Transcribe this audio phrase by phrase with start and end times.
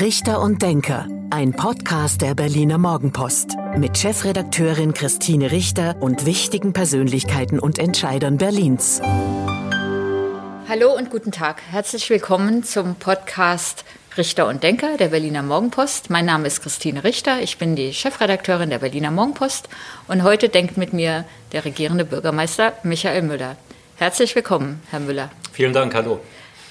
[0.00, 7.60] Richter und Denker, ein Podcast der Berliner Morgenpost mit Chefredakteurin Christine Richter und wichtigen Persönlichkeiten
[7.60, 9.00] und Entscheidern Berlins.
[10.68, 11.62] Hallo und guten Tag.
[11.70, 13.84] Herzlich willkommen zum Podcast
[14.16, 16.10] Richter und Denker der Berliner Morgenpost.
[16.10, 17.40] Mein Name ist Christine Richter.
[17.40, 19.68] Ich bin die Chefredakteurin der Berliner Morgenpost
[20.08, 23.56] und heute denkt mit mir der regierende Bürgermeister Michael Müller.
[23.94, 25.30] Herzlich willkommen, Herr Müller.
[25.52, 26.18] Vielen Dank, hallo.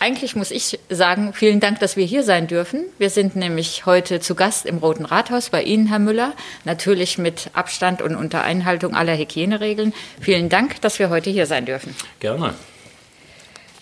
[0.04, 2.84] Eigentlich muss ich sagen, vielen Dank, dass wir hier sein dürfen.
[2.98, 6.34] Wir sind nämlich heute zu Gast im Roten Rathaus bei Ihnen, Herr Müller.
[6.66, 9.94] Natürlich mit Abstand und unter Einhaltung aller Hygieneregeln.
[10.20, 11.96] Vielen Dank, dass wir heute hier sein dürfen.
[12.20, 12.54] Gerne.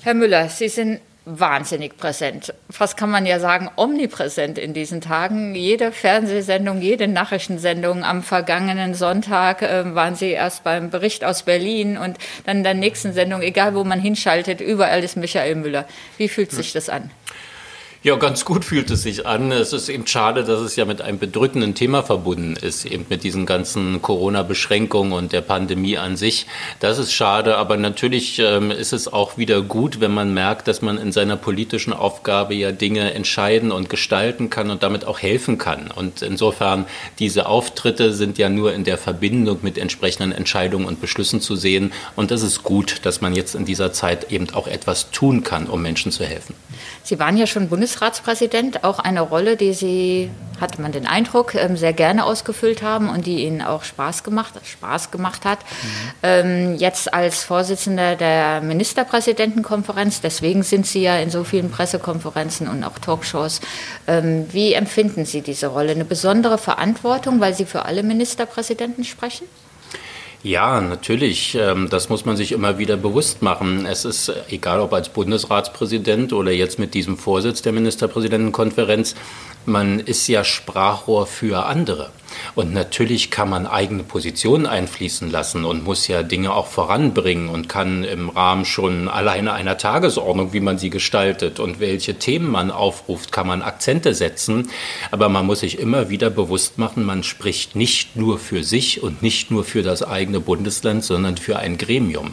[0.03, 2.53] Herr Müller, Sie sind wahnsinnig präsent.
[2.69, 5.53] Fast kann man ja sagen, omnipräsent in diesen Tagen.
[5.53, 11.97] Jede Fernsehsendung, jede Nachrichtensendung am vergangenen Sonntag äh, waren Sie erst beim Bericht aus Berlin
[11.97, 15.85] und dann in der nächsten Sendung, egal wo man hinschaltet, überall ist Michael Müller.
[16.17, 17.11] Wie fühlt sich das an?
[18.03, 19.51] Ja, ganz gut fühlt es sich an.
[19.51, 23.23] Es ist eben schade, dass es ja mit einem bedrückenden Thema verbunden ist, eben mit
[23.23, 26.47] diesen ganzen Corona-Beschränkungen und der Pandemie an sich.
[26.79, 30.81] Das ist schade, aber natürlich ähm, ist es auch wieder gut, wenn man merkt, dass
[30.81, 35.59] man in seiner politischen Aufgabe ja Dinge entscheiden und gestalten kann und damit auch helfen
[35.59, 35.91] kann.
[35.91, 36.87] Und insofern,
[37.19, 41.93] diese Auftritte sind ja nur in der Verbindung mit entsprechenden Entscheidungen und Beschlüssen zu sehen.
[42.15, 45.67] Und das ist gut, dass man jetzt in dieser Zeit eben auch etwas tun kann,
[45.67, 46.55] um Menschen zu helfen.
[47.03, 51.75] Sie waren ja schon Bundesratspräsident, auch eine Rolle, die Sie, hat man den Eindruck, ähm,
[51.77, 55.59] sehr gerne ausgefüllt haben und die Ihnen auch Spaß gemacht, Spaß gemacht hat.
[56.23, 56.75] Mhm.
[56.75, 62.99] Jetzt als Vorsitzender der Ministerpräsidentenkonferenz, deswegen sind Sie ja in so vielen Pressekonferenzen und auch
[62.99, 63.61] Talkshows.
[64.07, 65.91] Ähm, wie empfinden Sie diese Rolle?
[65.91, 69.47] Eine besondere Verantwortung, weil Sie für alle Ministerpräsidenten sprechen?
[70.43, 71.55] Ja, natürlich.
[71.55, 73.85] Ähm, das muss man sich immer wieder bewusst machen.
[73.85, 79.15] Es ist egal, ob als Bundesratspräsident oder jetzt mit diesem Vorsitz der Ministerpräsidentenkonferenz,
[79.65, 82.11] man ist ja Sprachrohr für andere.
[82.55, 87.69] Und natürlich kann man eigene Positionen einfließen lassen und muss ja Dinge auch voranbringen und
[87.69, 92.71] kann im Rahmen schon alleine einer Tagesordnung, wie man sie gestaltet und welche Themen man
[92.71, 94.69] aufruft, kann man Akzente setzen.
[95.11, 99.21] Aber man muss sich immer wieder bewusst machen, man spricht nicht nur für sich und
[99.21, 102.31] nicht nur für das eigene Bundesland, sondern für ein Gremium.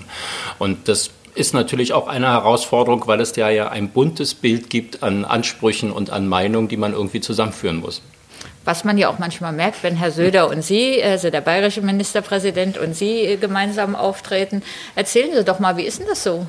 [0.59, 5.03] Und das ist natürlich auch eine Herausforderung, weil es ja, ja ein buntes Bild gibt
[5.03, 8.03] an Ansprüchen und an Meinungen, die man irgendwie zusammenführen muss.
[8.65, 12.77] Was man ja auch manchmal merkt, wenn Herr Söder und Sie, also der bayerische Ministerpräsident
[12.77, 14.63] und Sie gemeinsam auftreten.
[14.95, 16.47] Erzählen Sie doch mal, wie ist denn das so?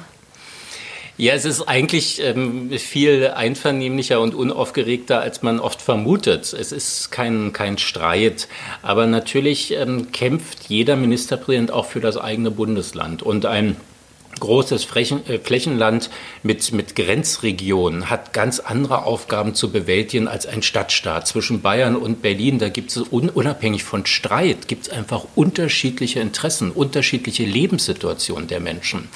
[1.17, 6.53] Ja, es ist eigentlich ähm, viel einvernehmlicher und unaufgeregter, als man oft vermutet.
[6.53, 8.47] Es ist kein, kein Streit,
[8.81, 13.21] aber natürlich ähm, kämpft jeder Ministerpräsident auch für das eigene Bundesland.
[13.21, 13.75] Und ein
[14.39, 16.09] großes äh, Flächenland
[16.43, 21.27] mit, mit Grenzregionen hat ganz andere Aufgaben zu bewältigen als ein Stadtstaat.
[21.27, 26.71] Zwischen Bayern und Berlin, da gibt es unabhängig von Streit, gibt es einfach unterschiedliche Interessen,
[26.71, 29.09] unterschiedliche Lebenssituationen der Menschen.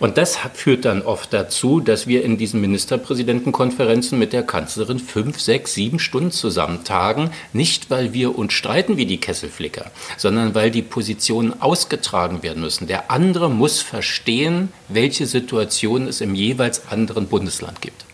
[0.00, 5.40] Und das führt dann oft dazu, dass wir in diesen Ministerpräsidentenkonferenzen mit der Kanzlerin fünf,
[5.40, 10.82] sechs, sieben Stunden zusammentagen, nicht weil wir uns streiten wie die Kesselflicker, sondern weil die
[10.82, 12.86] Positionen ausgetragen werden müssen.
[12.86, 18.04] Der andere muss verstehen, welche Situation es im jeweils anderen Bundesland gibt.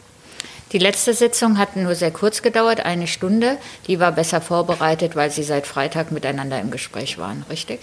[0.73, 3.57] Die letzte Sitzung hat nur sehr kurz gedauert, eine Stunde.
[3.87, 7.81] Die war besser vorbereitet, weil Sie seit Freitag miteinander im Gespräch waren, richtig?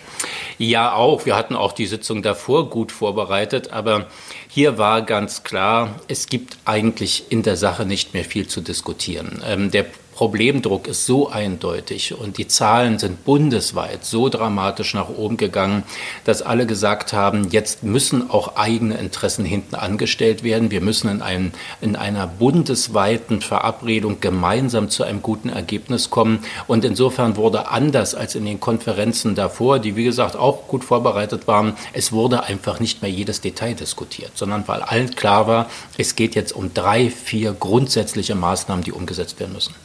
[0.59, 1.25] Ja, auch.
[1.25, 4.05] Wir hatten auch die Sitzung davor gut vorbereitet, aber
[4.47, 9.41] hier war ganz klar, es gibt eigentlich in der Sache nicht mehr viel zu diskutieren.
[9.47, 15.35] Ähm, der Problemdruck ist so eindeutig und die Zahlen sind bundesweit so dramatisch nach oben
[15.35, 15.83] gegangen,
[16.23, 20.71] dass alle gesagt haben, jetzt müssen auch eigene Interessen hinten angestellt werden.
[20.71, 26.39] Wir müssen in, einem, in einer bundesweiten Verabredung gemeinsam zu einem guten Ergebnis kommen.
[26.65, 31.45] Und insofern wurde anders als in den Konferenzen davor, die wie gesagt auch gut vorbereitet
[31.45, 36.15] waren, es wurde einfach nicht mehr jedes Detail diskutiert, sondern weil allen klar war, es
[36.15, 39.75] geht jetzt um drei, vier grundsätzliche Maßnahmen, die umgesetzt werden müssen.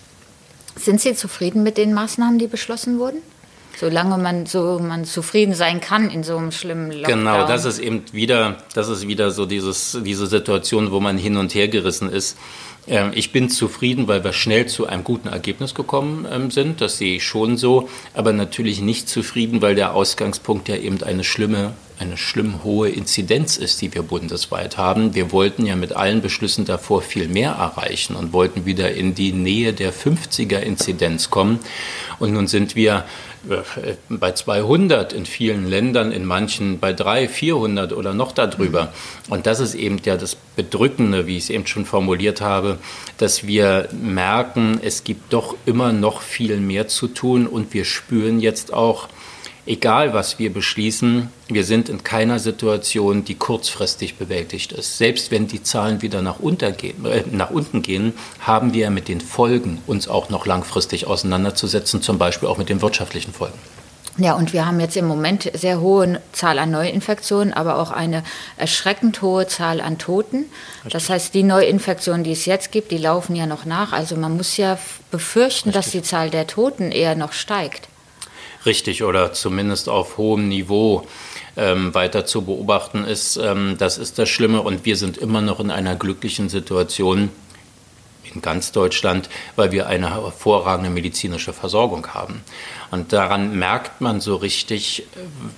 [0.77, 3.19] Sind Sie zufrieden mit den Maßnahmen, die beschlossen wurden?
[3.79, 7.19] Solange man so man zufrieden sein kann in so einem schlimmen Lockdown.
[7.21, 11.37] Genau, das ist eben wieder, das ist wieder so dieses, diese Situation, wo man hin
[11.37, 12.37] und her gerissen ist.
[12.87, 16.81] Ähm, ich bin zufrieden, weil wir schnell zu einem guten Ergebnis gekommen ähm, sind.
[16.81, 17.89] Das sehe ich schon so.
[18.15, 23.59] Aber natürlich nicht zufrieden, weil der Ausgangspunkt ja eben eine schlimme eine schlimm hohe Inzidenz
[23.59, 25.15] ist, die wir bundesweit haben.
[25.15, 29.33] Wir wollten ja mit allen Beschlüssen davor viel mehr erreichen und wollten wieder in die
[29.33, 31.59] Nähe der 50er Inzidenz kommen.
[32.19, 33.05] Und nun sind wir
[34.09, 38.93] bei 200 in vielen Ländern, in manchen bei 300, 400 oder noch darüber.
[39.29, 42.79] Und das ist eben ja das Bedrückende, wie ich es eben schon formuliert habe,
[43.19, 48.41] dass wir merken, es gibt doch immer noch viel mehr zu tun und wir spüren
[48.41, 49.09] jetzt auch,
[49.67, 54.99] egal was wir beschließen, wir sind in keiner Situation, die kurzfristig bewältigt ist.
[54.99, 59.79] Selbst wenn die Zahlen wieder nach, äh, nach unten gehen, haben wir mit den Folgen
[59.87, 63.59] uns auch noch langfristig auseinanderzusetzen, zum Beispiel auch mit den wirtschaftlichen Folgen.
[64.17, 68.23] Ja, und wir haben jetzt im Moment sehr hohe Zahl an Neuinfektionen, aber auch eine
[68.57, 70.47] erschreckend hohe Zahl an Toten.
[70.91, 73.93] Das heißt, die Neuinfektionen, die es jetzt gibt, die laufen ja noch nach.
[73.93, 74.79] Also man muss ja
[75.11, 75.73] befürchten, Richtig.
[75.73, 77.90] dass die Zahl der Toten eher noch steigt
[78.67, 81.07] richtig oder zumindest auf hohem Niveau
[81.57, 83.37] ähm, weiter zu beobachten ist.
[83.37, 87.31] Ähm, das ist das Schlimme und wir sind immer noch in einer glücklichen Situation
[88.35, 92.43] in ganz Deutschland, weil wir eine hervorragende medizinische Versorgung haben.
[92.91, 95.05] Und daran merkt man so richtig,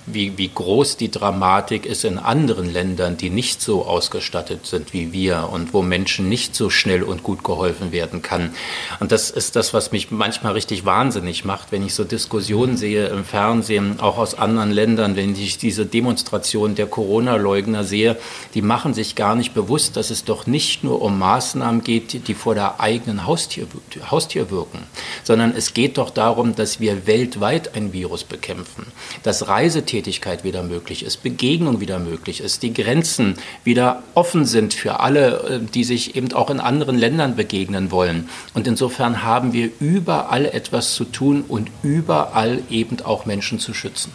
[0.05, 5.11] wie, wie groß die Dramatik ist in anderen Ländern, die nicht so ausgestattet sind wie
[5.13, 8.53] wir und wo Menschen nicht so schnell und gut geholfen werden kann.
[8.99, 13.07] Und das ist das, was mich manchmal richtig wahnsinnig macht, wenn ich so Diskussionen sehe
[13.07, 18.17] im Fernsehen, auch aus anderen Ländern, wenn ich diese Demonstrationen der Corona-Leugner sehe,
[18.53, 22.33] die machen sich gar nicht bewusst, dass es doch nicht nur um Maßnahmen geht, die
[22.35, 23.65] vor der eigenen Haustür,
[24.11, 24.83] Haustür wirken,
[25.23, 28.87] sondern es geht doch darum, dass wir Welt weltweit ein Virus bekämpfen,
[29.23, 34.99] dass Reisetätigkeit wieder möglich ist, Begegnung wieder möglich ist, die Grenzen wieder offen sind für
[34.99, 38.29] alle, äh, die sich eben auch in anderen Ländern begegnen wollen.
[38.53, 44.11] Und insofern haben wir überall etwas zu tun und überall eben auch Menschen zu schützen.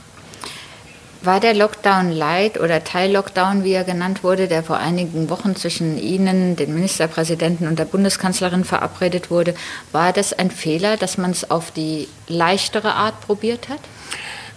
[1.20, 5.98] War der Lockdown Light oder Teil-Lockdown, wie er genannt wurde, der vor einigen Wochen zwischen
[5.98, 9.54] Ihnen, den Ministerpräsidenten und der Bundeskanzlerin verabredet wurde,
[9.90, 13.80] war das ein Fehler, dass man es auf die leichtere Art probiert hat?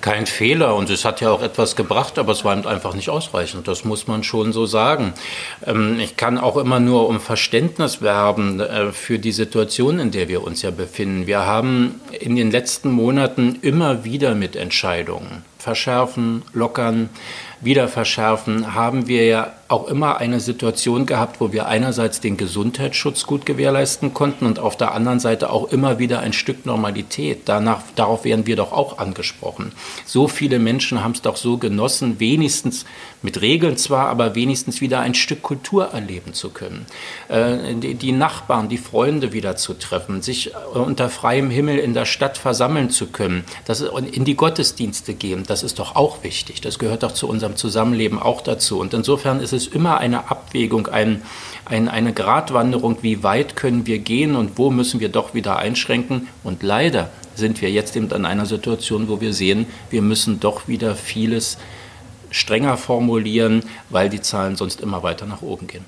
[0.02, 3.68] Kein Fehler und es hat ja auch etwas gebracht, aber es war einfach nicht ausreichend.
[3.68, 5.14] Das muss man schon so sagen.
[5.66, 10.28] Ähm, ich kann auch immer nur um Verständnis werben äh, für die Situation, in der
[10.28, 11.28] wir uns ja befinden.
[11.28, 17.10] Wir haben in den letzten Monaten immer wieder mit Entscheidungen verschärfen, lockern,
[17.62, 23.26] wieder verschärfen, haben wir ja auch immer eine Situation gehabt, wo wir einerseits den Gesundheitsschutz
[23.26, 27.44] gut gewährleisten konnten und auf der anderen Seite auch immer wieder ein Stück Normalität.
[27.46, 29.72] Danach, darauf werden wir doch auch angesprochen.
[30.06, 32.86] So viele Menschen haben es doch so genossen, wenigstens
[33.22, 36.86] mit Regeln zwar, aber wenigstens wieder ein Stück Kultur erleben zu können.
[37.30, 42.06] Äh, die, die Nachbarn, die Freunde wieder zu treffen, sich unter freiem Himmel in der
[42.06, 46.62] Stadt versammeln zu können, das, in die Gottesdienste gehen, das ist doch auch wichtig.
[46.62, 48.80] Das gehört doch zu unserem Zusammenleben auch dazu.
[48.80, 51.22] Und insofern ist es ist immer eine Abwägung, ein,
[51.66, 56.28] ein, eine Gratwanderung, wie weit können wir gehen und wo müssen wir doch wieder einschränken.
[56.44, 60.68] Und leider sind wir jetzt eben an einer Situation, wo wir sehen, wir müssen doch
[60.68, 61.58] wieder vieles
[62.30, 65.86] strenger formulieren, weil die Zahlen sonst immer weiter nach oben gehen.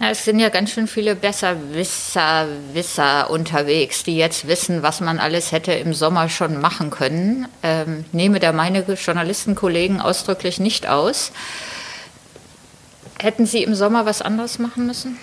[0.00, 5.20] Na, es sind ja ganz schön viele Besserwisser, Wisser unterwegs, die jetzt wissen, was man
[5.20, 7.46] alles hätte im Sommer schon machen können.
[7.62, 11.30] Ähm, nehme da meine Journalistenkollegen ausdrücklich nicht aus.
[13.18, 15.18] Hätten Sie im Sommer was anderes machen müssen?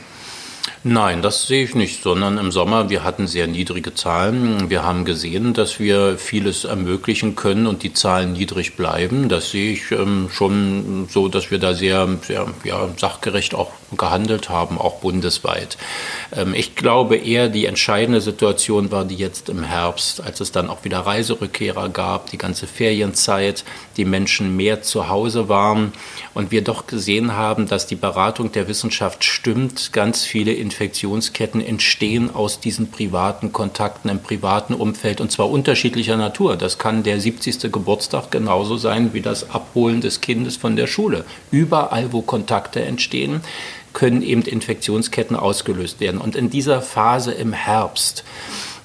[0.83, 4.71] Nein, das sehe ich nicht, sondern im Sommer, wir hatten sehr niedrige Zahlen.
[4.71, 9.29] Wir haben gesehen, dass wir vieles ermöglichen können und die Zahlen niedrig bleiben.
[9.29, 14.49] Das sehe ich ähm, schon so, dass wir da sehr, sehr ja, sachgerecht auch gehandelt
[14.49, 15.77] haben, auch bundesweit.
[16.35, 20.67] Ähm, ich glaube eher, die entscheidende Situation war die jetzt im Herbst, als es dann
[20.67, 23.65] auch wieder Reiserückkehrer gab, die ganze Ferienzeit,
[23.97, 25.93] die Menschen mehr zu Hause waren
[26.33, 32.33] und wir doch gesehen haben, dass die Beratung der Wissenschaft stimmt, ganz viele Infektionsketten entstehen
[32.33, 36.55] aus diesen privaten Kontakten im privaten Umfeld und zwar unterschiedlicher Natur.
[36.55, 37.69] Das kann der 70.
[37.73, 41.25] Geburtstag genauso sein wie das Abholen des Kindes von der Schule.
[41.51, 43.41] Überall, wo Kontakte entstehen,
[43.91, 46.21] können eben Infektionsketten ausgelöst werden.
[46.21, 48.23] Und in dieser Phase im Herbst,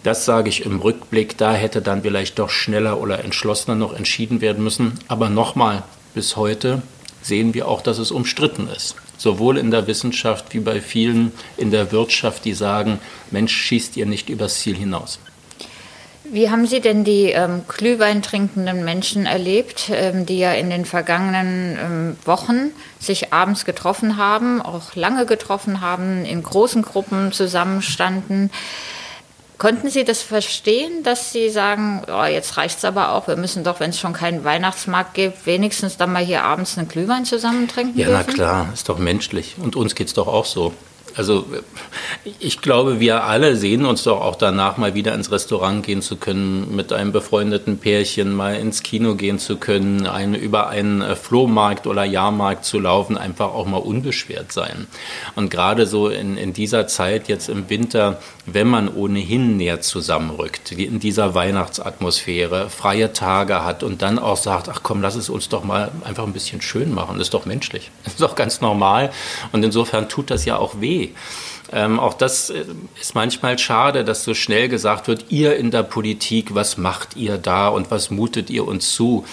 [0.02, 4.40] das sage ich im Rückblick, da hätte dann vielleicht doch schneller oder entschlossener noch entschieden
[4.40, 4.98] werden müssen.
[5.06, 6.82] Aber nochmal, bis heute
[7.22, 11.70] sehen wir auch, dass es umstritten ist sowohl in der Wissenschaft wie bei vielen in
[11.70, 15.18] der Wirtschaft, die sagen, Mensch, schießt ihr nicht übers Ziel hinaus.
[16.28, 20.84] Wie haben Sie denn die ähm, Glühwein trinkenden Menschen erlebt, ähm, die ja in den
[20.84, 28.50] vergangenen ähm, Wochen sich abends getroffen haben, auch lange getroffen haben, in großen Gruppen zusammenstanden?
[29.58, 33.64] Konnten Sie das verstehen, dass Sie sagen, oh, jetzt reicht es aber auch, wir müssen
[33.64, 37.66] doch, wenn es schon keinen Weihnachtsmarkt gibt, wenigstens dann mal hier abends einen Glühwein zusammen
[37.66, 38.24] trinken Ja, dürfen?
[38.28, 39.54] na klar, ist doch menschlich.
[39.58, 40.74] Und uns geht es doch auch so.
[41.16, 41.46] Also
[42.40, 46.16] ich glaube, wir alle sehen uns doch auch danach, mal wieder ins Restaurant gehen zu
[46.16, 51.16] können, mit einem befreundeten Pärchen mal ins Kino gehen zu können, ein, über einen äh,
[51.16, 54.86] Flohmarkt oder Jahrmarkt zu laufen, einfach auch mal unbeschwert sein.
[55.34, 60.72] Und gerade so in, in dieser Zeit jetzt im Winter, wenn man ohnehin näher zusammenrückt,
[60.72, 65.48] in dieser Weihnachtsatmosphäre, freie Tage hat und dann auch sagt, ach komm, lass es uns
[65.48, 68.60] doch mal einfach ein bisschen schön machen, das ist doch menschlich, das ist doch ganz
[68.60, 69.10] normal.
[69.52, 71.05] Und insofern tut das ja auch weh.
[71.72, 72.64] Ähm, auch das äh,
[73.00, 77.38] ist manchmal schade, dass so schnell gesagt wird, ihr in der Politik, was macht ihr
[77.38, 79.24] da und was mutet ihr uns zu?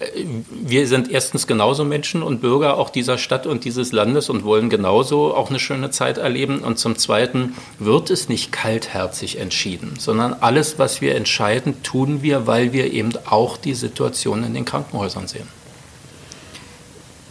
[0.00, 4.44] Äh, wir sind erstens genauso Menschen und Bürger auch dieser Stadt und dieses Landes und
[4.44, 6.60] wollen genauso auch eine schöne Zeit erleben.
[6.60, 12.48] Und zum Zweiten wird es nicht kaltherzig entschieden, sondern alles, was wir entscheiden, tun wir,
[12.48, 15.48] weil wir eben auch die Situation in den Krankenhäusern sehen.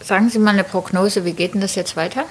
[0.01, 2.23] Sagen Sie mal eine Prognose, wie geht denn das jetzt weiter?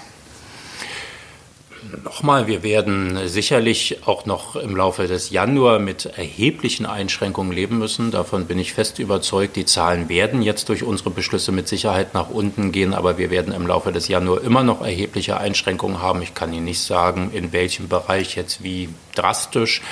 [2.04, 8.10] Nochmal, wir werden sicherlich auch noch im Laufe des Januar mit erheblichen Einschränkungen leben müssen.
[8.10, 9.56] Davon bin ich fest überzeugt.
[9.56, 13.54] Die Zahlen werden jetzt durch unsere Beschlüsse mit Sicherheit nach unten gehen, aber wir werden
[13.54, 16.22] im Laufe des Januar immer noch erhebliche Einschränkungen haben.
[16.22, 19.82] Ich kann Ihnen nicht sagen, in welchem Bereich jetzt wie drastisch,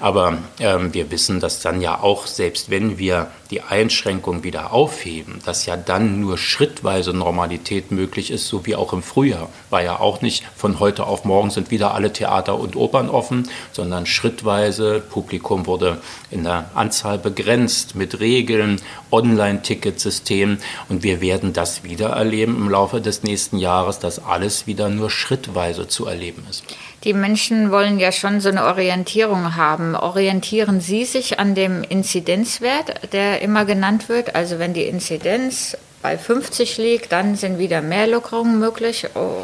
[0.00, 5.40] aber ähm, wir wissen, dass dann ja auch, selbst wenn wir die Einschränkungen wieder aufheben,
[5.44, 9.48] dass ja dann nur schrittweise Normalität möglich ist, so wie auch im Frühjahr.
[9.70, 13.48] War ja auch nicht von heute auf morgen sind wieder alle Theater und Opern offen,
[13.72, 15.00] sondern schrittweise.
[15.00, 20.58] Publikum wurde in der Anzahl begrenzt mit Regeln, Online-Ticketsystem
[20.88, 25.10] und wir werden das wieder erleben im Laufe des nächsten Jahres, dass alles wieder nur
[25.10, 26.64] schrittweise zu erleben ist.
[27.04, 29.94] Die Menschen wollen ja schon so eine Orientierung haben.
[29.94, 34.34] Orientieren Sie sich an dem Inzidenzwert, der immer genannt wird?
[34.34, 39.06] Also wenn die Inzidenz bei 50 liegt, dann sind wieder mehr Lockerungen möglich?
[39.14, 39.42] Oh.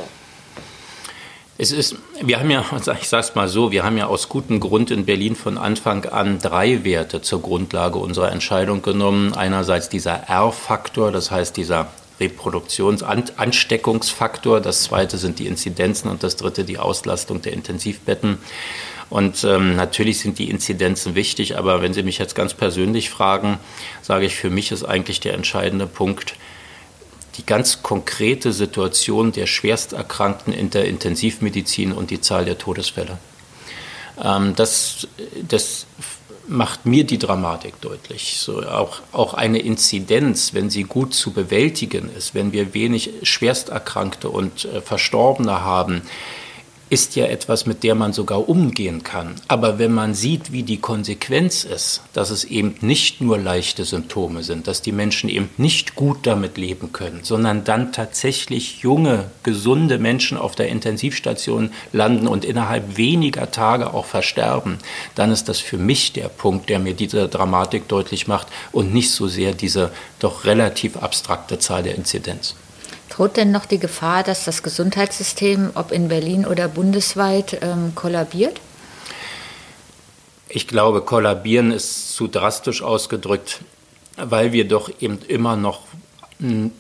[1.59, 2.65] Es ist, wir haben ja,
[2.99, 6.07] ich sage es mal so, wir haben ja aus gutem Grund in Berlin von Anfang
[6.07, 9.35] an drei Werte zur Grundlage unserer Entscheidung genommen.
[9.35, 11.89] Einerseits dieser R-Faktor, das heißt dieser
[12.21, 14.61] Reproduktionsansteckungsfaktor.
[14.61, 18.39] Das zweite sind die Inzidenzen und das dritte die Auslastung der Intensivbetten.
[19.09, 23.59] Und ähm, natürlich sind die Inzidenzen wichtig, aber wenn Sie mich jetzt ganz persönlich fragen,
[24.03, 26.37] sage ich, für mich ist eigentlich der entscheidende Punkt
[27.37, 33.19] die ganz konkrete Situation der Schwersterkrankten in der Intensivmedizin und die Zahl der Todesfälle.
[34.23, 35.09] Ähm, das,
[35.49, 35.87] das
[36.51, 38.37] macht mir die Dramatik deutlich.
[38.39, 44.29] So auch, auch eine Inzidenz, wenn sie gut zu bewältigen ist, wenn wir wenig Schwersterkrankte
[44.29, 46.03] und äh, Verstorbene haben,
[46.91, 49.37] ist ja etwas, mit der man sogar umgehen kann.
[49.47, 54.43] Aber wenn man sieht, wie die Konsequenz ist, dass es eben nicht nur leichte Symptome
[54.43, 59.99] sind, dass die Menschen eben nicht gut damit leben können, sondern dann tatsächlich junge, gesunde
[59.99, 64.79] Menschen auf der Intensivstation landen und innerhalb weniger Tage auch versterben,
[65.15, 69.13] dann ist das für mich der Punkt, der mir diese Dramatik deutlich macht und nicht
[69.13, 72.57] so sehr diese doch relativ abstrakte Zahl der Inzidenz.
[73.21, 78.59] Droht denn noch die Gefahr, dass das Gesundheitssystem, ob in Berlin oder bundesweit, ähm, kollabiert?
[80.49, 83.61] Ich glaube, kollabieren ist zu drastisch ausgedrückt,
[84.17, 85.83] weil wir doch eben immer noch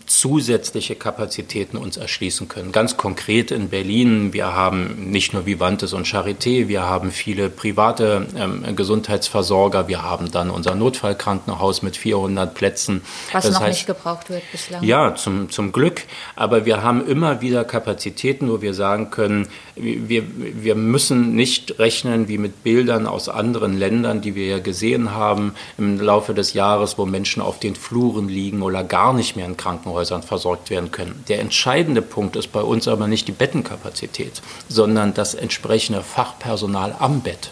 [0.06, 2.72] zusätzliche Kapazitäten uns erschließen können.
[2.72, 8.26] Ganz konkret in Berlin, wir haben nicht nur Vivantes und Charité, wir haben viele private
[8.36, 13.02] ähm, Gesundheitsversorger, wir haben dann unser Notfallkrankenhaus mit 400 Plätzen.
[13.32, 14.82] Was das noch heißt, nicht gebraucht wird bislang.
[14.82, 16.04] Ja, zum, zum Glück.
[16.36, 22.28] Aber wir haben immer wieder Kapazitäten, wo wir sagen können, wir, wir müssen nicht rechnen
[22.28, 26.96] wie mit Bildern aus anderen Ländern, die wir ja gesehen haben im Laufe des Jahres,
[26.96, 31.24] wo Menschen auf den Fluren liegen oder gar nicht mehr in Krankenhäusern versorgt werden können.
[31.28, 37.20] Der entscheidende Punkt ist bei uns aber nicht die Bettenkapazität, sondern das entsprechende Fachpersonal am
[37.20, 37.50] Bett.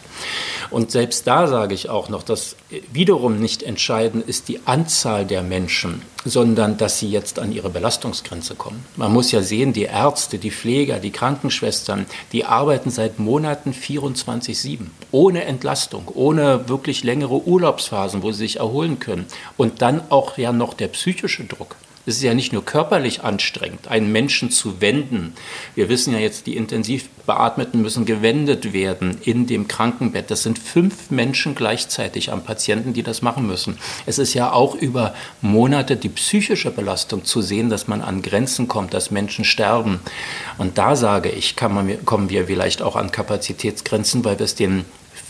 [0.70, 2.56] Und selbst da sage ich auch noch, dass
[2.92, 8.54] wiederum nicht entscheidend ist die Anzahl der Menschen, sondern dass sie jetzt an ihre Belastungsgrenze
[8.54, 8.84] kommen.
[8.96, 14.80] Man muss ja sehen, die Ärzte, die Pfleger, die Krankenschwestern, die arbeiten seit Monaten 24-7,
[15.10, 19.26] ohne Entlastung, ohne wirklich längere Urlaubsphasen, wo sie sich erholen können.
[19.56, 21.76] Und dann auch ja noch der psychische Druck.
[22.08, 25.34] Es ist ja nicht nur körperlich anstrengend, einen Menschen zu wenden.
[25.74, 30.30] Wir wissen ja jetzt, die intensiv Beatmeten müssen gewendet werden in dem Krankenbett.
[30.30, 33.76] Das sind fünf Menschen gleichzeitig am Patienten, die das machen müssen.
[34.06, 38.68] Es ist ja auch über Monate die psychische Belastung zu sehen, dass man an Grenzen
[38.68, 40.00] kommt, dass Menschen sterben.
[40.56, 44.86] Und da sage ich, man, kommen wir vielleicht auch an Kapazitätsgrenzen, weil wir es den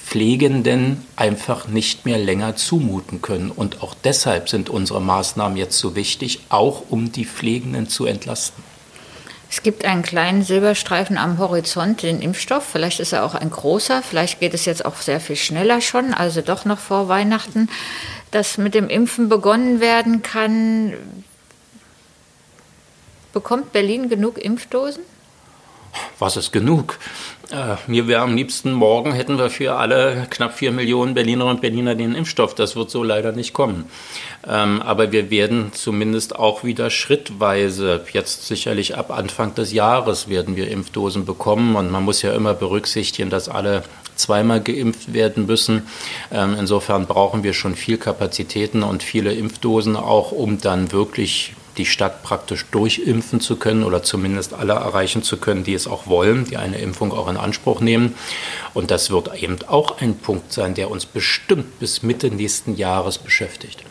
[0.09, 3.51] Pflegenden einfach nicht mehr länger zumuten können.
[3.51, 8.65] Und auch deshalb sind unsere Maßnahmen jetzt so wichtig, auch um die Pflegenden zu entlasten.
[9.51, 12.65] Es gibt einen kleinen Silberstreifen am Horizont, den Impfstoff.
[12.65, 14.03] Vielleicht ist er auch ein großer.
[14.03, 17.69] Vielleicht geht es jetzt auch sehr viel schneller schon, also doch noch vor Weihnachten,
[18.31, 20.95] dass mit dem Impfen begonnen werden kann.
[23.35, 25.03] Bekommt Berlin genug Impfdosen?
[26.19, 26.99] Was ist genug?
[27.51, 31.63] Äh, mir wäre am liebsten, morgen hätten wir für alle knapp vier Millionen Berlinerinnen und
[31.63, 32.55] Berliner den Impfstoff.
[32.55, 33.87] Das wird so leider nicht kommen.
[34.47, 40.57] Ähm, aber wir werden zumindest auch wieder schrittweise, jetzt sicherlich ab Anfang des Jahres werden
[40.57, 41.75] wir Impfdosen bekommen.
[41.75, 43.83] Und man muss ja immer berücksichtigen, dass alle
[44.15, 45.87] zweimal geimpft werden müssen.
[46.31, 51.87] Ähm, insofern brauchen wir schon viel Kapazitäten und viele Impfdosen auch, um dann wirklich die
[51.87, 56.45] Stadt praktisch durchimpfen zu können oder zumindest alle erreichen zu können, die es auch wollen,
[56.45, 58.15] die eine Impfung auch in Anspruch nehmen.
[58.75, 63.19] Und das wird eben auch ein Punkt sein, der uns bestimmt bis Mitte nächsten Jahres
[63.19, 63.83] beschäftigt.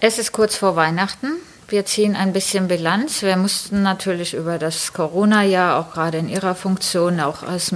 [0.00, 1.38] Es ist kurz vor Weihnachten.
[1.68, 3.22] Wir ziehen ein bisschen Bilanz.
[3.22, 7.72] Wir mussten natürlich über das Corona-Jahr, auch gerade in Ihrer Funktion, auch als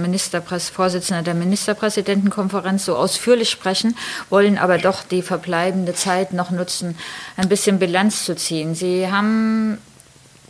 [0.69, 3.97] Vorsitzender der Ministerpräsidentenkonferenz, so ausführlich sprechen,
[4.29, 6.95] wollen aber doch die verbleibende Zeit noch nutzen,
[7.35, 8.75] ein bisschen Bilanz zu ziehen.
[8.75, 9.79] Sie haben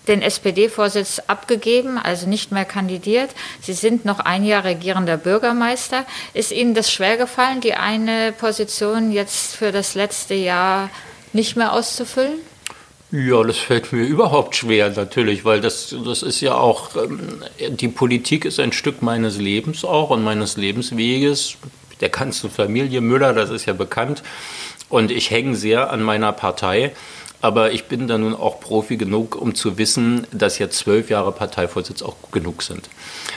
[0.10, 3.30] den SPD-Vorsitz abgegeben, also nicht mehr kandidiert.
[3.62, 6.06] Sie sind noch ein Jahr regierender Bürgermeister.
[6.34, 10.90] Ist Ihnen das schwergefallen, die eine Position jetzt für das letzte Jahr
[11.32, 12.40] nicht mehr auszufüllen?
[13.12, 17.88] Ja, das fällt mir überhaupt schwer natürlich, weil das, das ist ja auch, ähm, die
[17.88, 21.56] Politik ist ein Stück meines Lebens auch und meines Lebensweges.
[22.02, 24.22] Der ganze Familie Müller, das ist ja bekannt.
[24.90, 26.94] Und ich hänge sehr an meiner Partei.
[27.42, 31.32] Aber ich bin da nun auch Profi genug, um zu wissen, dass jetzt zwölf Jahre
[31.32, 32.90] Parteivorsitz auch genug sind.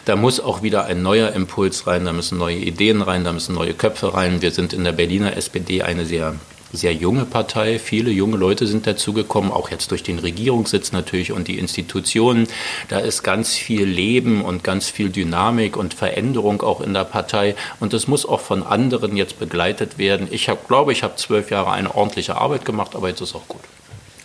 [0.04, 3.54] Da muss auch wieder ein neuer Impuls rein, da müssen neue Ideen rein, da müssen
[3.54, 4.42] neue Köpfe rein.
[4.42, 6.34] Wir sind in der Berliner SPD eine sehr
[6.72, 7.78] sehr junge Partei.
[7.78, 12.48] Viele junge Leute sind dazugekommen, auch jetzt durch den Regierungssitz natürlich und die Institutionen.
[12.88, 17.54] Da ist ganz viel Leben und ganz viel Dynamik und Veränderung auch in der Partei.
[17.80, 20.28] Und das muss auch von anderen jetzt begleitet werden.
[20.30, 23.46] Ich hab, glaube, ich habe zwölf Jahre eine ordentliche Arbeit gemacht, aber jetzt ist auch
[23.48, 23.60] gut.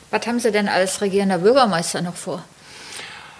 [0.09, 2.43] Was haben Sie denn als regierender Bürgermeister noch vor?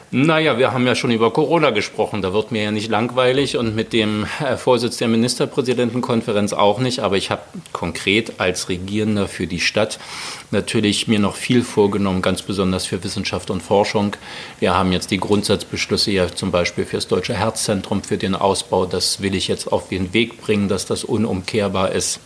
[0.09, 2.21] Naja, wir haben ja schon über Corona gesprochen.
[2.21, 6.99] Da wird mir ja nicht langweilig und mit dem äh, Vorsitz der Ministerpräsidentenkonferenz auch nicht.
[6.99, 7.41] Aber ich habe
[7.73, 9.99] konkret als Regierender für die Stadt
[10.51, 14.15] natürlich mir noch viel vorgenommen, ganz besonders für Wissenschaft und Forschung.
[14.61, 18.85] Wir haben jetzt die Grundsatzbeschlüsse ja zum Beispiel für das Deutsche Herzzentrum, für den Ausbau.
[18.85, 22.21] Das will ich jetzt auf den Weg bringen, dass das unumkehrbar ist.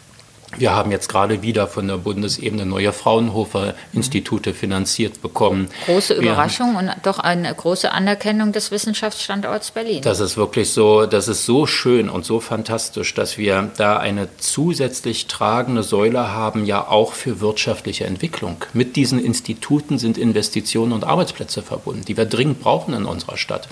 [0.57, 5.69] Wir haben jetzt gerade wieder von der Bundesebene neue Fraunhofer-Institute finanziert bekommen.
[5.85, 10.01] Große Überraschung und doch eine große Anerkennung des Wissenschaftsstandorts Berlin.
[10.01, 14.27] Das ist wirklich so, das ist so schön und so fantastisch, dass wir da eine
[14.37, 18.57] zusätzlich tragende Säule haben, ja auch für wirtschaftliche Entwicklung.
[18.73, 23.69] Mit diesen Instituten sind Investitionen und Arbeitsplätze verbunden, die wir dringend brauchen in unserer Stadt.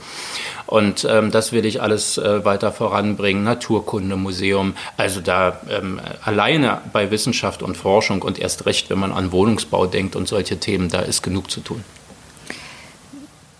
[0.65, 3.43] Und ähm, das will ich alles äh, weiter voranbringen.
[3.43, 9.31] Naturkundemuseum, also da ähm, alleine bei Wissenschaft und Forschung und erst recht, wenn man an
[9.31, 11.83] Wohnungsbau denkt und solche Themen, da ist genug zu tun.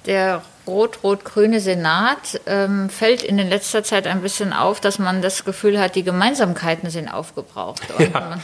[0.06, 5.80] Der rot-rot-grüne Senat ähm, fällt in letzter Zeit ein bisschen auf, dass man das Gefühl
[5.80, 7.82] hat, die Gemeinsamkeiten sind aufgebraucht.
[8.00, 8.40] Ja.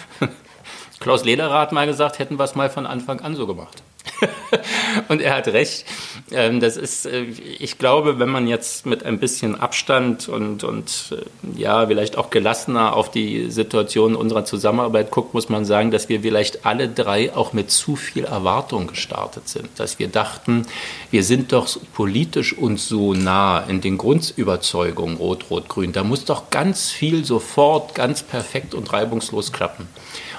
[1.00, 3.84] Klaus Lederer hat mal gesagt, hätten wir es mal von Anfang an so gemacht.
[5.08, 5.86] und er hat recht.
[6.32, 11.14] Ähm, das ist, äh, ich glaube, wenn man jetzt mit ein bisschen Abstand und, und
[11.14, 16.10] äh, ja, vielleicht auch gelassener auf die Situation unserer Zusammenarbeit guckt, muss man sagen, dass
[16.10, 19.70] wir vielleicht alle drei auch mit zu viel Erwartung gestartet sind.
[19.78, 20.66] Dass wir dachten,
[21.12, 25.92] wir sind doch politisch uns so nah in den Grundüberzeugungen Rot-Rot-Grün.
[25.92, 29.88] Da muss doch ganz viel sofort ganz perfekt und reibungslos klappen.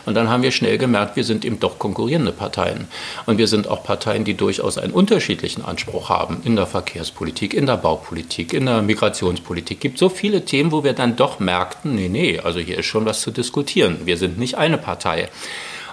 [0.07, 2.89] Und dann haben wir schnell gemerkt, wir sind eben doch konkurrierende Parteien.
[3.27, 7.67] Und wir sind auch Parteien, die durchaus einen unterschiedlichen Anspruch haben in der Verkehrspolitik, in
[7.67, 9.79] der Baupolitik, in der Migrationspolitik.
[9.79, 12.87] Es gibt so viele Themen, wo wir dann doch merkten, nee, nee, also hier ist
[12.87, 13.99] schon was zu diskutieren.
[14.05, 15.29] Wir sind nicht eine Partei.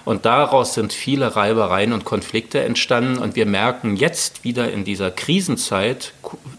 [0.04, 3.18] Und daraus sind viele Reibereien und Konflikte entstanden.
[3.18, 6.12] Und wir merken jetzt wieder in dieser Krisenzeit,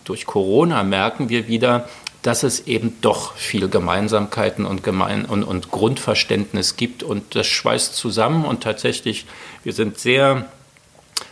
[0.03, 1.87] durch Corona merken wir wieder,
[2.25, 7.03] dass es eben doch viel Gemeinsamkeiten und, Gemein und, und Grundverständnis gibt.
[7.03, 8.45] Und das schweißt zusammen.
[8.45, 9.27] Und tatsächlich,
[9.63, 10.45] wir sind sehr,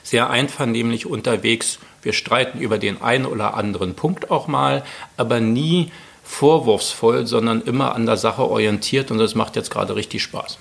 [0.04, 1.80] sehr einvernehmlich unterwegs.
[2.04, 4.84] Wir streiten über den einen oder anderen Punkt auch mal,
[5.18, 5.92] aber nie
[6.24, 9.10] vorwurfsvoll, sondern immer an der Sache orientiert.
[9.10, 10.60] Und das macht jetzt gerade richtig Spaß.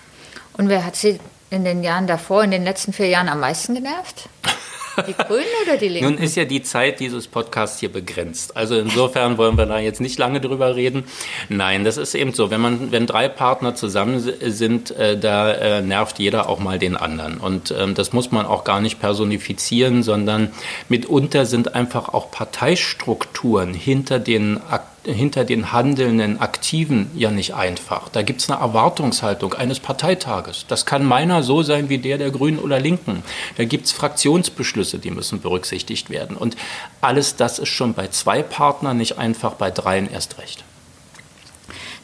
[0.54, 3.74] Und wer hat Sie in den Jahren davor, in den letzten vier Jahren am meisten
[3.74, 4.30] genervt?
[5.06, 6.14] Die Grünen oder die Linken?
[6.14, 8.56] Nun ist ja die Zeit dieses Podcasts hier begrenzt.
[8.56, 11.04] Also insofern wollen wir da jetzt nicht lange drüber reden.
[11.48, 12.50] Nein, das ist eben so.
[12.50, 16.96] Wenn man, wenn drei Partner zusammen sind, äh, da äh, nervt jeder auch mal den
[16.96, 17.38] anderen.
[17.38, 20.52] Und ähm, das muss man auch gar nicht personifizieren, sondern
[20.88, 28.08] mitunter sind einfach auch Parteistrukturen hinter den Aktivitäten hinter den handelnden Aktiven ja nicht einfach.
[28.08, 30.64] Da gibt es eine Erwartungshaltung eines Parteitages.
[30.68, 33.24] Das kann meiner so sein wie der der Grünen oder Linken.
[33.56, 36.36] Da gibt es Fraktionsbeschlüsse, die müssen berücksichtigt werden.
[36.36, 36.56] Und
[37.00, 40.64] alles das ist schon bei zwei Partnern nicht einfach, bei dreien erst recht.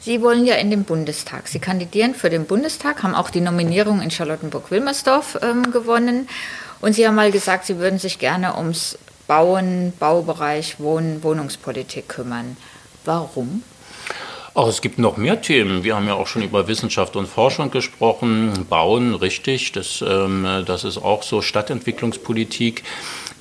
[0.00, 1.48] Sie wollen ja in den Bundestag.
[1.48, 6.28] Sie kandidieren für den Bundestag, haben auch die Nominierung in Charlottenburg-Wilmersdorf ähm, gewonnen.
[6.80, 12.56] Und Sie haben mal gesagt, Sie würden sich gerne ums Bauen, Baubereich, Wohnen, Wohnungspolitik kümmern.
[13.08, 13.62] Warum?
[14.52, 15.82] Auch es gibt noch mehr Themen.
[15.82, 18.66] Wir haben ja auch schon über Wissenschaft und Forschung gesprochen.
[18.68, 22.84] Bauen, richtig, das, ähm, das ist auch so Stadtentwicklungspolitik.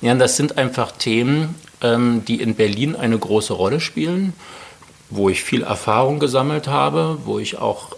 [0.00, 4.32] Ja, das sind einfach Themen, ähm, die in Berlin eine große Rolle spielen,
[5.10, 7.90] wo ich viel Erfahrung gesammelt habe, wo ich auch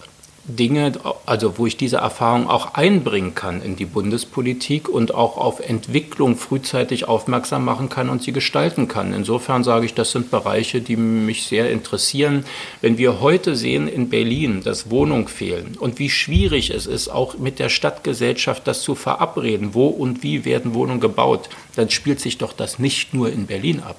[0.44, 0.92] Dinge,
[1.26, 6.36] also wo ich diese Erfahrung auch einbringen kann in die Bundespolitik und auch auf Entwicklung
[6.36, 9.12] frühzeitig aufmerksam machen kann und sie gestalten kann.
[9.12, 12.46] Insofern sage ich, das sind Bereiche, die mich sehr interessieren.
[12.80, 17.36] Wenn wir heute sehen in Berlin, dass Wohnungen fehlen und wie schwierig es ist, auch
[17.36, 22.38] mit der Stadtgesellschaft das zu verabreden, wo und wie werden Wohnungen gebaut, dann spielt sich
[22.38, 23.96] doch das nicht nur in Berlin ab,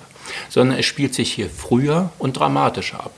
[0.49, 3.13] sondern es spielt sich hier früher und dramatischer ab.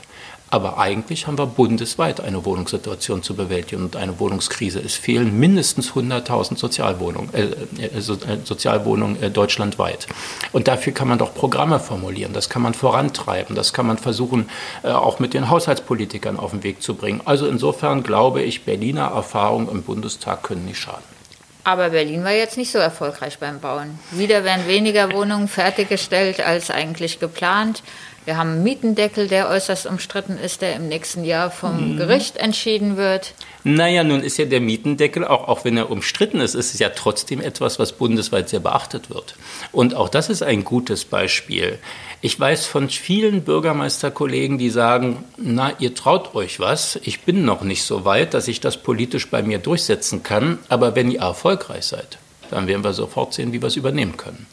[0.53, 4.79] Aber eigentlich haben wir bundesweit eine Wohnungssituation zu bewältigen und eine Wohnungskrise.
[4.79, 7.45] Es fehlen mindestens 100.000 Sozialwohnungen, äh,
[7.81, 10.05] äh, so, äh, Sozialwohnungen äh, deutschlandweit.
[10.51, 14.47] Und dafür kann man doch Programme formulieren, das kann man vorantreiben, das kann man versuchen,
[14.83, 17.21] äh, auch mit den Haushaltspolitikern auf den Weg zu bringen.
[17.25, 21.01] Also insofern glaube ich, Berliner Erfahrungen im Bundestag können nicht schaden.
[21.65, 23.97] Aber Berlin war jetzt nicht so erfolgreich beim Bauen.
[24.11, 27.81] Wieder werden weniger Wohnungen fertiggestellt als eigentlich geplant.
[28.25, 31.97] Wir haben einen Mietendeckel, der äußerst umstritten ist, der im nächsten Jahr vom mhm.
[31.97, 33.33] Gericht entschieden wird.
[33.65, 36.89] Naja, nun ist ja der Mietendeckel, auch, auch wenn er umstritten ist, ist es ja
[36.89, 39.35] trotzdem etwas, was bundesweit sehr beachtet wird.
[39.71, 41.79] Und auch das ist ein gutes Beispiel.
[42.21, 47.63] Ich weiß von vielen Bürgermeisterkollegen, die sagen, na, ihr traut euch was, ich bin noch
[47.63, 51.85] nicht so weit, dass ich das politisch bei mir durchsetzen kann, aber wenn ihr erfolgreich
[51.85, 52.19] seid,
[52.53, 54.45] dann werden wir sofort sehen, wie wir es übernehmen können.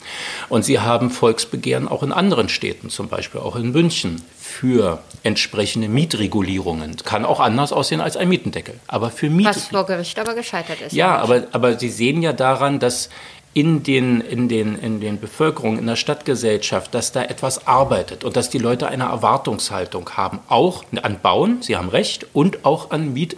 [0.49, 5.89] Und sie haben Volksbegehren auch in anderen Städten, zum Beispiel auch in München, für entsprechende
[5.89, 6.97] Mietregulierungen.
[6.97, 8.81] Kann auch anders aussehen als ein Mietendeckel.
[8.89, 10.93] Aber für Miet Was vor Gericht aber gescheitert ist.
[10.93, 13.11] Ja, aber, aber Sie sehen ja daran, dass
[13.53, 18.37] in den, in, den, in den Bevölkerungen, in der Stadtgesellschaft, dass da etwas arbeitet und
[18.37, 23.13] dass die Leute eine Erwartungshaltung haben, auch an Bauen, Sie haben recht, und auch an
[23.13, 23.37] Miet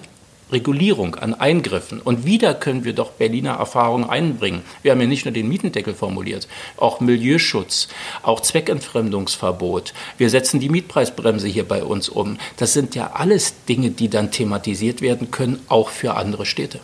[0.52, 2.00] Regulierung, an Eingriffen.
[2.00, 4.62] Und wieder können wir doch Berliner Erfahrungen einbringen.
[4.82, 7.88] Wir haben ja nicht nur den Mietendeckel formuliert, auch Milieuschutz,
[8.22, 9.94] auch Zweckentfremdungsverbot.
[10.18, 12.38] Wir setzen die Mietpreisbremse hier bei uns um.
[12.56, 16.80] Das sind ja alles Dinge, die dann thematisiert werden können, auch für andere Städte.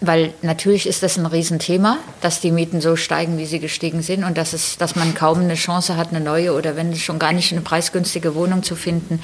[0.00, 4.22] Weil natürlich ist das ein Riesenthema, dass die Mieten so steigen, wie sie gestiegen sind
[4.22, 7.32] und dass, es, dass man kaum eine Chance hat, eine neue oder wenn schon gar
[7.32, 9.20] nicht eine preisgünstige Wohnung zu finden.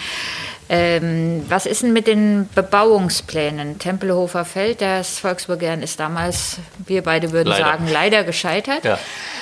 [0.69, 3.79] Ähm, was ist denn mit den Bebauungsplänen?
[3.79, 7.65] Tempelhofer Feld, das Volksbegehren ist damals, wir beide würden leider.
[7.65, 8.85] sagen, leider gescheitert.
[8.85, 8.99] Ja.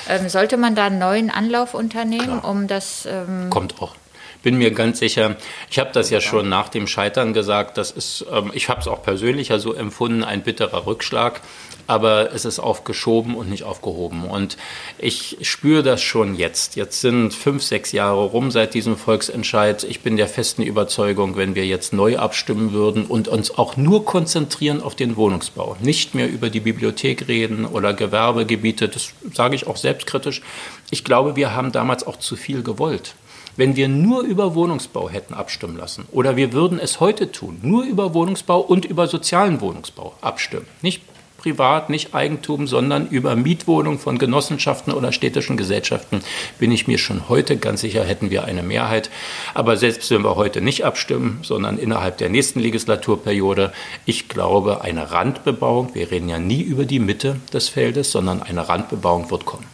[0.08, 2.48] Ähm, sollte man da einen neuen Anlauf unternehmen, Klar.
[2.48, 3.06] um das.
[3.06, 3.94] Ähm Kommt auch
[4.42, 5.36] bin mir ganz sicher,
[5.70, 8.88] ich habe das ja schon nach dem Scheitern gesagt, das ist, ähm, ich habe es
[8.88, 11.40] auch persönlicher so empfunden, ein bitterer Rückschlag,
[11.86, 14.24] aber es ist aufgeschoben und nicht aufgehoben.
[14.24, 14.56] Und
[14.98, 16.76] ich spüre das schon jetzt.
[16.76, 19.84] Jetzt sind fünf, sechs Jahre rum seit diesem Volksentscheid.
[19.84, 24.04] Ich bin der festen Überzeugung, wenn wir jetzt neu abstimmen würden und uns auch nur
[24.04, 29.66] konzentrieren auf den Wohnungsbau, nicht mehr über die Bibliothek reden oder Gewerbegebiete, das sage ich
[29.66, 30.42] auch selbstkritisch.
[30.90, 33.14] Ich glaube, wir haben damals auch zu viel gewollt.
[33.56, 37.84] Wenn wir nur über Wohnungsbau hätten abstimmen lassen oder wir würden es heute tun, nur
[37.84, 41.02] über Wohnungsbau und über sozialen Wohnungsbau abstimmen, nicht
[41.42, 46.22] privat, nicht Eigentum, sondern über Mietwohnungen von Genossenschaften oder städtischen Gesellschaften,
[46.58, 49.10] bin ich mir schon heute ganz sicher, hätten wir eine Mehrheit.
[49.52, 53.72] Aber selbst wenn wir heute nicht abstimmen, sondern innerhalb der nächsten Legislaturperiode,
[54.06, 58.68] ich glaube, eine Randbebauung, wir reden ja nie über die Mitte des Feldes, sondern eine
[58.68, 59.71] Randbebauung wird kommen.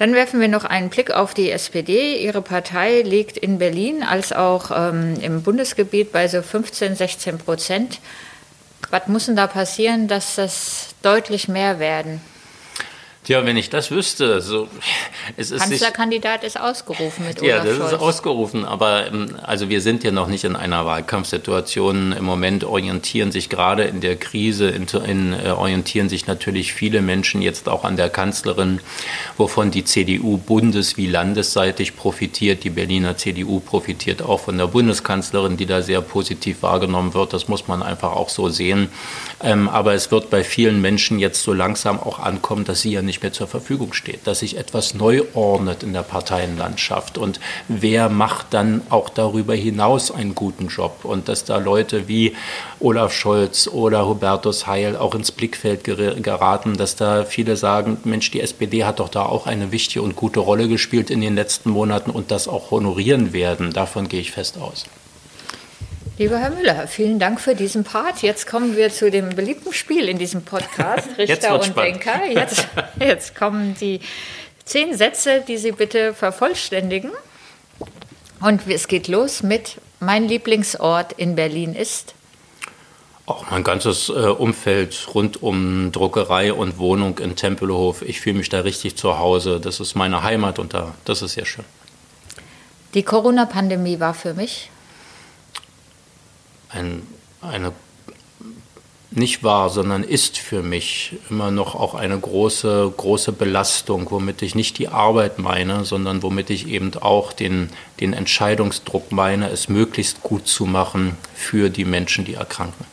[0.00, 2.24] Dann werfen wir noch einen Blick auf die SPD.
[2.24, 8.00] Ihre Partei liegt in Berlin als auch ähm, im Bundesgebiet bei so 15, 16 Prozent.
[8.88, 12.22] Was muss denn da passieren, dass das deutlich mehr werden?
[13.22, 14.66] Tja, wenn ich das wüsste, so
[15.36, 17.92] es ist Kanzlerkandidat ist ausgerufen mit Olaf Ja, das Scholz.
[17.92, 22.12] ist ausgerufen, aber ähm, also wir sind ja noch nicht in einer Wahlkampfsituation.
[22.12, 27.02] Im Moment orientieren sich gerade in der Krise in, in, äh, orientieren sich natürlich viele
[27.02, 28.80] Menschen jetzt auch an der Kanzlerin,
[29.36, 32.64] wovon die CDU bundes- wie landesseitig profitiert.
[32.64, 37.34] Die Berliner CDU profitiert auch von der Bundeskanzlerin, die da sehr positiv wahrgenommen wird.
[37.34, 38.88] Das muss man einfach auch so sehen.
[39.42, 43.02] Ähm, aber es wird bei vielen Menschen jetzt so langsam auch ankommen, dass sie ja
[43.02, 48.08] nicht mehr zur Verfügung steht, dass sich etwas neu ordnet in der Parteienlandschaft und wer
[48.08, 52.36] macht dann auch darüber hinaus einen guten Job und dass da Leute wie
[52.78, 58.40] Olaf Scholz oder Hubertus Heil auch ins Blickfeld geraten, dass da viele sagen, Mensch, die
[58.40, 62.10] SPD hat doch da auch eine wichtige und gute Rolle gespielt in den letzten Monaten
[62.10, 63.72] und das auch honorieren werden.
[63.72, 64.84] Davon gehe ich fest aus.
[66.20, 68.20] Lieber Herr Müller, vielen Dank für diesen Part.
[68.20, 72.04] Jetzt kommen wir zu dem beliebten Spiel in diesem Podcast, Richter und spannend.
[72.04, 72.26] Denker.
[72.26, 72.68] Jetzt,
[73.00, 74.00] jetzt kommen die
[74.66, 77.10] zehn Sätze, die Sie bitte vervollständigen.
[78.38, 82.12] Und es geht los mit Mein Lieblingsort in Berlin ist.
[83.24, 88.02] Auch mein ganzes äh, Umfeld rund um Druckerei und Wohnung in Tempelhof.
[88.02, 89.58] Ich fühle mich da richtig zu Hause.
[89.58, 91.64] Das ist meine Heimat und da, das ist sehr schön.
[92.92, 94.68] Die Corona-Pandemie war für mich
[96.70, 97.06] ein,
[97.40, 97.72] eine
[99.12, 104.54] nicht wahr, sondern ist für mich immer noch auch eine große, große Belastung, womit ich
[104.54, 110.22] nicht die Arbeit meine, sondern womit ich eben auch den, den Entscheidungsdruck meine, es möglichst
[110.22, 112.84] gut zu machen für die Menschen, die erkranken.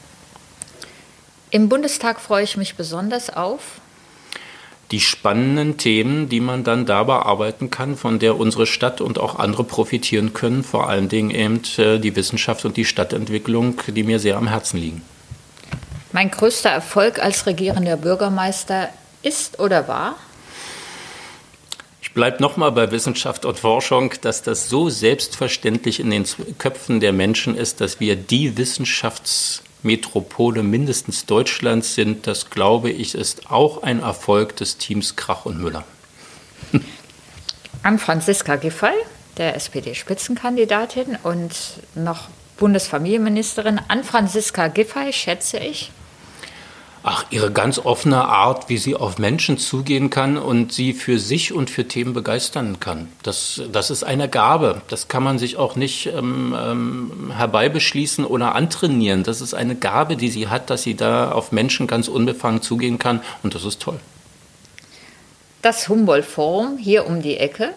[1.51, 3.79] Im Bundestag freue ich mich besonders auf
[4.91, 9.37] die spannenden Themen, die man dann da bearbeiten kann, von der unsere Stadt und auch
[9.37, 14.19] andere profitieren können, vor allen Dingen eben äh, die Wissenschaft und die Stadtentwicklung, die mir
[14.19, 15.01] sehr am Herzen liegen.
[16.13, 18.89] Mein größter Erfolg als regierender Bürgermeister
[19.23, 20.15] ist oder war?
[22.01, 26.25] Ich bleibe nochmal bei Wissenschaft und Forschung, dass das so selbstverständlich in den
[26.57, 33.15] Köpfen der Menschen ist, dass wir die Wissenschafts- Metropole mindestens Deutschlands sind, das glaube ich,
[33.15, 35.83] ist auch ein Erfolg des Teams Krach und Müller.
[37.83, 38.93] An Franziska Giffey,
[39.37, 41.53] der SPD-Spitzenkandidatin und
[41.95, 45.91] noch Bundesfamilienministerin, an Franziska Giffey schätze ich.
[47.09, 51.53] Ach, ihre ganz offene Art, wie sie auf Menschen zugehen kann und sie für sich
[51.53, 53.07] und für Themen begeistern kann.
[53.23, 54.81] Das, das ist eine Gabe.
[54.89, 59.23] Das kann man sich auch nicht ähm, ähm, herbeibeschließen oder antrainieren.
[59.23, 62.99] Das ist eine Gabe, die sie hat, dass sie da auf Menschen ganz unbefangen zugehen
[62.99, 64.01] kann und das ist toll.
[65.61, 67.69] Das Humboldt-Forum hier um die Ecke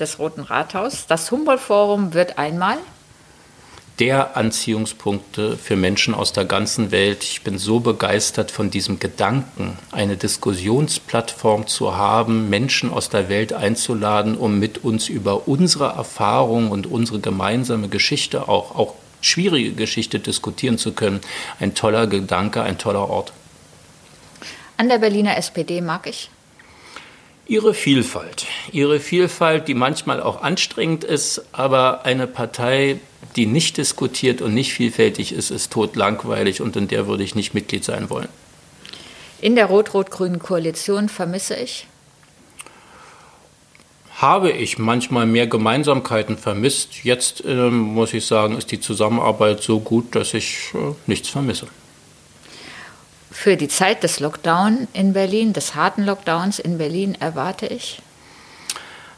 [0.00, 1.06] des Roten Rathaus.
[1.06, 2.78] Das Humboldt-Forum wird einmal
[3.98, 7.22] der Anziehungspunkte für Menschen aus der ganzen Welt.
[7.24, 13.52] Ich bin so begeistert von diesem Gedanken, eine Diskussionsplattform zu haben, Menschen aus der Welt
[13.52, 20.18] einzuladen, um mit uns über unsere Erfahrung und unsere gemeinsame Geschichte, auch, auch schwierige Geschichte
[20.18, 21.20] diskutieren zu können.
[21.60, 23.32] Ein toller Gedanke, ein toller Ort.
[24.76, 26.30] An der Berliner SPD mag ich
[27.46, 28.46] Ihre Vielfalt.
[28.70, 33.00] Ihre Vielfalt, die manchmal auch anstrengend ist, aber eine Partei,
[33.34, 37.52] die nicht diskutiert und nicht vielfältig ist, ist totlangweilig und in der würde ich nicht
[37.52, 38.28] Mitglied sein wollen.
[39.40, 41.88] In der rot-rot-grünen Koalition vermisse ich?
[44.18, 47.02] Habe ich manchmal mehr Gemeinsamkeiten vermisst.
[47.02, 51.66] Jetzt äh, muss ich sagen, ist die Zusammenarbeit so gut, dass ich äh, nichts vermisse
[53.42, 58.00] für die Zeit des Lockdown in Berlin, des harten Lockdowns in Berlin, erwarte ich?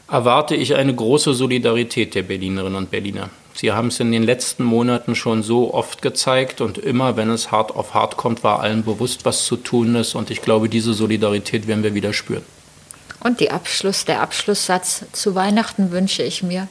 [0.09, 3.29] Erwarte ich eine große Solidarität der Berlinerinnen und Berliner.
[3.53, 7.51] Sie haben es in den letzten Monaten schon so oft gezeigt und immer, wenn es
[7.51, 10.15] hart auf hart kommt, war allen bewusst, was zu tun ist.
[10.15, 12.43] Und ich glaube, diese Solidarität werden wir wieder spüren.
[13.19, 16.67] Und Abschluss, der Abschlusssatz zu Weihnachten wünsche ich mir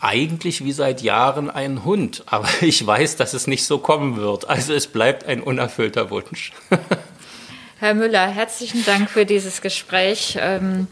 [0.00, 4.48] eigentlich wie seit Jahren ein Hund, aber ich weiß, dass es nicht so kommen wird.
[4.48, 6.52] Also es bleibt ein unerfüllter Wunsch.
[7.78, 10.36] Herr Müller, herzlichen Dank für dieses Gespräch.
[10.40, 10.86] Ähm,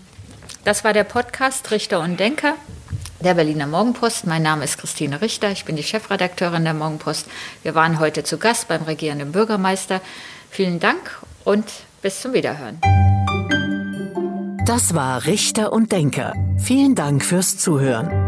[0.64, 2.54] das war der Podcast Richter und Denker
[3.20, 4.26] der Berliner Morgenpost.
[4.26, 7.26] Mein Name ist Christine Richter, ich bin die Chefredakteurin der Morgenpost.
[7.62, 10.00] Wir waren heute zu Gast beim regierenden Bürgermeister.
[10.50, 11.64] Vielen Dank und
[12.00, 12.80] bis zum Wiederhören.
[14.64, 16.32] Das war Richter und Denker.
[16.58, 18.27] Vielen Dank fürs Zuhören.